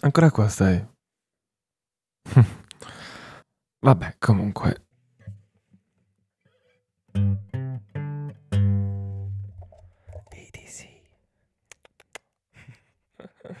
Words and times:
Ancora 0.00 0.30
qua 0.30 0.48
stai. 0.48 0.86
Vabbè, 3.80 4.16
comunque. 4.18 4.82
Sì. 10.66 10.88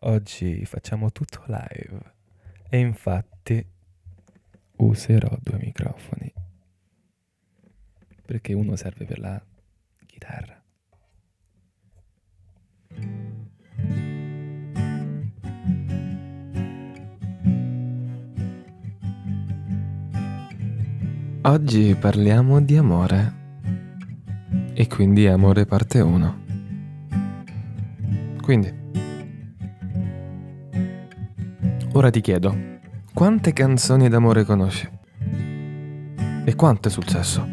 Oggi 0.00 0.64
facciamo 0.64 1.12
tutto 1.12 1.44
live 1.46 2.12
e 2.68 2.78
infatti 2.78 3.64
userò 4.76 5.36
due 5.40 5.58
microfoni 5.58 6.32
perché 8.24 8.52
uno 8.54 8.74
serve 8.76 9.04
per 9.04 9.18
la 9.18 9.40
chitarra. 10.06 10.63
Oggi 21.46 21.94
parliamo 21.94 22.62
di 22.62 22.74
amore. 22.74 23.34
E 24.72 24.86
quindi 24.86 25.26
amore 25.26 25.66
parte 25.66 26.00
1. 26.00 26.36
Quindi. 28.40 28.72
Ora 31.92 32.08
ti 32.08 32.22
chiedo, 32.22 32.56
quante 33.12 33.52
canzoni 33.52 34.08
d'amore 34.08 34.44
conosci? 34.44 34.88
E 36.46 36.54
quante 36.56 36.88
sul 36.88 37.06
sesso? 37.06 37.46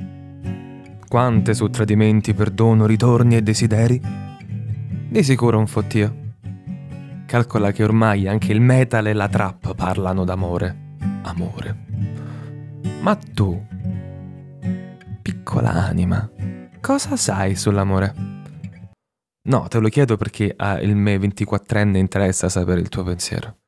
Quante 1.05 1.53
su 1.53 1.69
tradimenti, 1.69 2.33
perdono, 2.33 2.85
ritorni 2.85 3.35
e 3.35 3.41
desideri? 3.41 4.01
Di 5.09 5.21
sicuro 5.21 5.59
un 5.59 5.67
fottio. 5.67 6.15
Calcola 7.25 7.73
che 7.73 7.83
ormai 7.83 8.29
anche 8.29 8.53
il 8.53 8.61
metal 8.61 9.07
e 9.07 9.13
la 9.13 9.27
trap 9.27 9.75
parlano 9.75 10.23
d'amore. 10.23 10.77
Amore. 11.23 11.89
Ma 13.01 13.15
tu, 13.15 13.59
piccola 15.21 15.71
anima, 15.71 16.29
cosa 16.81 17.15
sai 17.15 17.55
sull'amore? 17.55 18.13
No, 19.43 19.67
te 19.67 19.79
lo 19.79 19.89
chiedo 19.89 20.17
perché 20.17 20.53
a 20.55 20.79
il 20.79 20.95
me 20.95 21.17
24enne 21.17 21.97
interessa 21.97 22.49
sapere 22.49 22.79
il 22.79 22.89
tuo 22.89 23.03
pensiero. 23.03 23.59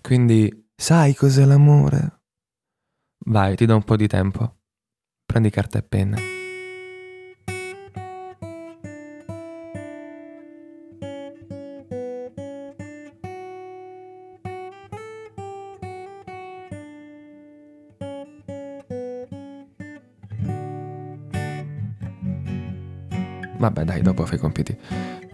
Quindi, 0.00 0.68
sai 0.74 1.14
cos'è 1.14 1.44
l'amore? 1.44 2.22
Vai, 3.26 3.56
ti 3.56 3.66
do 3.66 3.76
un 3.76 3.84
po' 3.84 3.96
di 3.96 4.06
tempo. 4.06 4.58
Prendi 5.24 5.50
carta 5.50 5.78
e 5.78 5.82
penna. 5.82 6.35
Vabbè, 23.58 23.84
dai, 23.84 24.02
dopo 24.02 24.26
fai 24.26 24.36
i 24.36 24.40
compiti. 24.40 24.76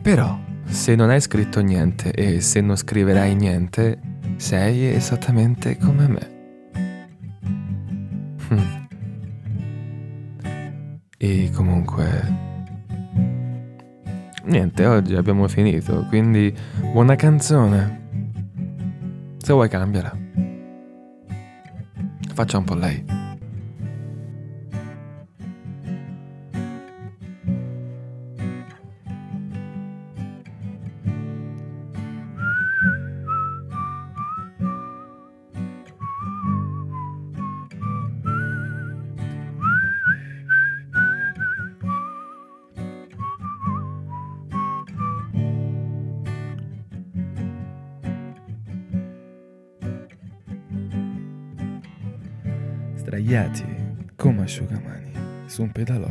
Però, 0.00 0.38
se 0.64 0.94
non 0.94 1.10
hai 1.10 1.20
scritto 1.20 1.60
niente 1.60 2.12
e 2.12 2.40
se 2.40 2.60
non 2.60 2.76
scriverai 2.76 3.34
niente, 3.34 4.00
sei 4.36 4.86
esattamente 4.94 5.76
come 5.78 6.08
me. 6.08 6.30
Hm. 8.48 8.86
E 11.18 11.50
comunque... 11.54 12.50
Niente, 14.44 14.86
oggi 14.86 15.14
abbiamo 15.14 15.46
finito, 15.46 16.04
quindi 16.08 16.52
buona 16.92 17.14
canzone. 17.14 18.00
Se 19.38 19.52
vuoi 19.52 19.68
cambiala. 19.68 20.16
Faccia 22.34 22.58
un 22.58 22.64
po' 22.64 22.74
lei. 22.74 23.21
Sdraiati 53.02 53.64
come 54.14 54.42
asciugamani 54.42 55.11
su 55.46 55.63
un 55.63 55.73
pedalò. 55.73 56.07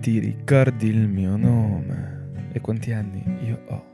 Ti 0.00 0.18
ricordi 0.18 0.88
il 0.88 1.08
mio 1.08 1.36
nome 1.36 2.50
e 2.52 2.60
quanti 2.60 2.92
anni 2.92 3.24
io 3.46 3.62
ho? 3.68 3.84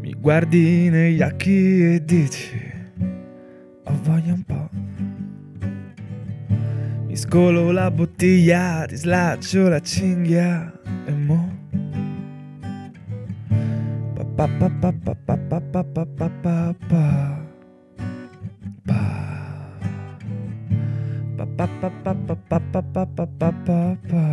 Mi 0.00 0.14
guardi 0.14 0.88
negli 0.88 1.20
occhi 1.20 1.92
e 1.92 2.02
dici 2.02 2.58
ho 3.84 4.00
voglia 4.02 4.32
un 4.32 4.44
po'. 4.44 4.70
Mi 7.04 7.16
scolo 7.16 7.70
la 7.70 7.90
bottiglia, 7.90 8.86
ti 8.86 8.96
slaccio 8.96 9.68
la 9.68 9.80
cinghia 9.80 10.72
e 11.04 11.12
mo' 11.12 11.53
pa 14.36 14.48
pa 24.08 24.26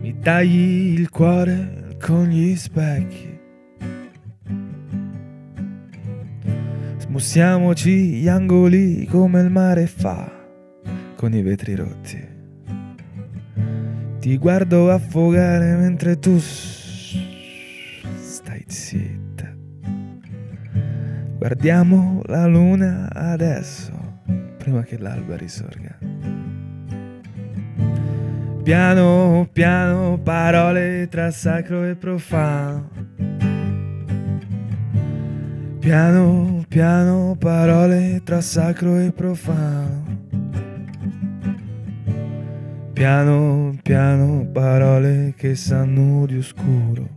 Mi 0.00 0.18
tagli 0.18 0.98
il 0.98 1.08
cuore 1.10 1.96
con 2.00 2.26
gli 2.26 2.56
specchi 2.56 3.38
Smussiamoci 6.98 8.14
gli 8.14 8.28
angoli 8.28 9.06
come 9.06 9.40
il 9.40 9.50
mare 9.50 9.86
fa 9.86 10.28
con 11.14 11.32
i 11.34 11.42
vetri 11.42 11.74
rotti 11.76 12.37
ti 14.28 14.36
guardo 14.36 14.90
affogare 14.90 15.74
mentre 15.76 16.18
tu 16.18 16.38
stai 16.38 18.62
zitta. 18.66 19.50
Guardiamo 21.38 22.20
la 22.26 22.46
luna 22.46 23.08
adesso, 23.10 23.90
prima 24.58 24.82
che 24.82 24.98
l'alba 24.98 25.34
risorga. 25.34 25.96
Piano, 28.62 29.48
piano, 29.50 30.20
parole 30.22 31.08
tra 31.08 31.30
sacro 31.30 31.84
e 31.84 31.94
profano. 31.94 32.90
Piano, 35.78 36.64
piano, 36.68 37.34
parole 37.38 38.20
tra 38.22 38.42
sacro 38.42 38.98
e 38.98 39.10
profano. 39.10 40.07
Piano, 42.98 43.78
piano, 43.84 44.44
parole 44.52 45.32
che 45.36 45.54
sanno 45.54 46.26
di 46.26 46.38
oscuro. 46.38 47.08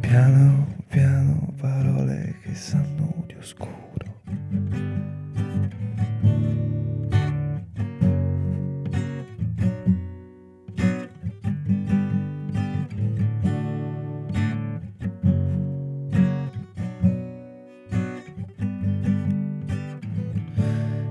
Piano, 0.00 0.66
piano, 0.88 1.52
parole 1.60 2.36
che 2.40 2.54
sanno 2.54 3.22
di 3.26 3.34
oscuro. 3.34 4.22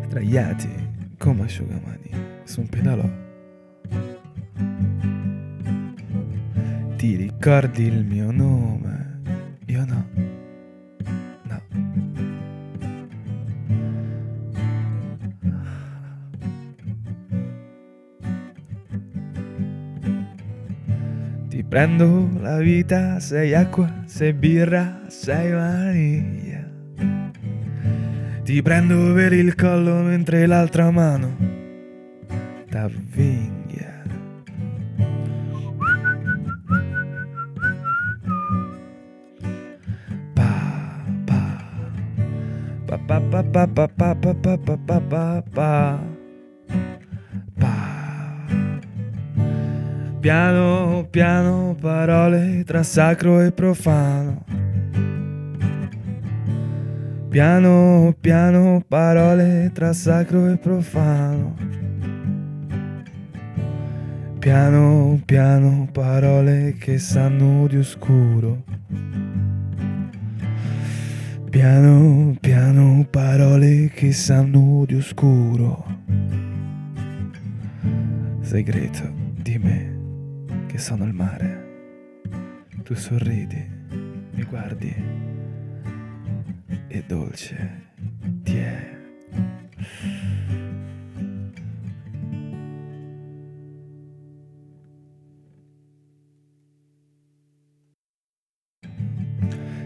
Sdraiati 0.08 0.85
come 1.18 1.44
asciugamani 1.44 2.10
su 2.44 2.62
un 2.62 2.68
pedalò. 2.68 3.10
Ti 6.98 7.16
ricordi 7.16 7.84
il 7.84 8.06
mio 8.06 8.32
nome? 8.32 9.22
Io 9.66 9.86
no. 9.86 10.08
No. 11.44 11.62
Ti 21.50 21.64
prendo 21.64 22.30
la 22.40 22.58
vita, 22.58 23.20
sei 23.20 23.54
acqua, 23.54 24.04
sei 24.06 24.34
birra, 24.34 25.02
sei 25.08 25.52
vaniglia. 25.52 26.45
Ti 28.46 28.62
prendo 28.62 29.12
per 29.14 29.34
il 29.34 29.56
collo 29.56 30.04
mentre 30.04 30.46
l'altra 30.46 30.92
mano 30.92 31.56
t'avvinghia. 32.76 34.04
Pa, 40.36 40.52
pa. 41.26 41.44
Pa, 42.86 42.98
pa, 43.00 43.20
pa, 43.22 43.42
pa, 43.44 43.66
pa, 43.66 43.88
pa, 43.88 44.14
pa, 44.14 44.34
pa, 44.36 44.78
pa, 44.78 45.00
pa, 45.00 45.42
pa, 45.54 46.04
pa. 47.58 47.74
Piano, 50.20 51.08
piano, 51.10 51.78
parole 51.80 52.64
tra 52.66 52.84
sacro 52.84 53.40
e 53.40 53.52
profano. 53.52 54.55
Piano, 57.36 58.16
piano, 58.22 58.82
parole 58.88 59.70
tra 59.74 59.92
sacro 59.92 60.50
e 60.50 60.56
profano. 60.56 61.54
Piano, 64.40 65.22
piano, 65.26 65.86
parole 65.92 66.76
che 66.80 66.98
sanno 66.98 67.68
di 67.68 67.76
oscuro. 67.76 68.64
Piano, 71.50 72.38
piano, 72.40 73.06
parole 73.10 73.90
che 73.94 74.14
sanno 74.14 74.86
di 74.88 74.96
oscuro. 74.96 75.86
Segreto 78.40 79.12
di 79.42 79.58
me 79.58 80.66
che 80.68 80.78
sono 80.78 81.04
il 81.04 81.12
mare. 81.12 81.64
Tu 82.82 82.96
sorridi, 82.96 83.62
mi 84.32 84.44
guardi 84.44 85.35
e 86.98 87.04
dolce 87.06 87.84
ti 88.44 88.56
è. 88.56 88.94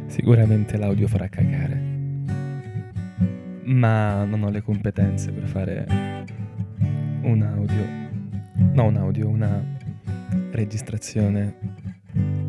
Sicuramente 0.05 0.77
l'audio 0.77 1.07
farà 1.07 1.27
cagare. 1.29 1.97
Ma 3.63 4.23
non 4.25 4.43
ho 4.43 4.49
le 4.49 4.61
competenze 4.61 5.31
per 5.31 5.47
fare 5.47 5.85
un 7.23 7.41
audio. 7.41 8.73
No, 8.73 8.85
un 8.85 8.97
audio, 8.97 9.29
una 9.29 9.63
registrazione. 10.51 11.55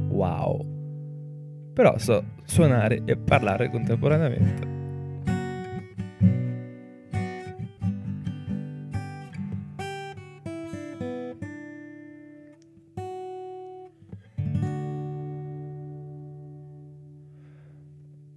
Wow. 0.09 0.70
Però 1.73 1.97
so 1.99 2.25
suonare 2.45 3.03
e 3.05 3.17
parlare 3.17 3.71
contemporaneamente. 3.71 4.79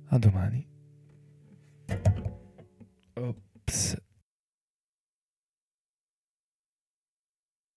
A 0.09 0.17
domani. 0.19 0.72